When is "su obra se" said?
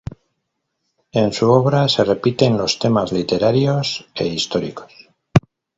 1.31-2.03